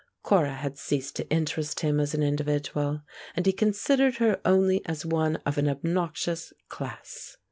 [0.23, 3.03] Cora had ceased to interest him as an individual,
[3.35, 7.37] and he considered her only as one of an obnoxious class.